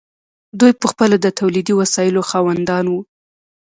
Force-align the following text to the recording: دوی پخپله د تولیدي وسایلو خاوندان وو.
دوی 0.59 0.71
پخپله 0.81 1.15
د 1.21 1.27
تولیدي 1.39 1.73
وسایلو 1.81 2.21
خاوندان 2.29 2.85
وو. 2.87 2.99